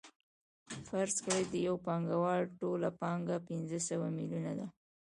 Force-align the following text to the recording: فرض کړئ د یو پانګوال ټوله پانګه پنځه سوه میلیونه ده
فرض 0.87 1.15
کړئ 1.25 1.43
د 1.47 1.53
یو 1.67 1.75
پانګوال 1.85 2.41
ټوله 2.59 2.89
پانګه 3.01 3.37
پنځه 3.47 3.79
سوه 3.89 4.07
میلیونه 4.17 4.51
ده 4.59 4.67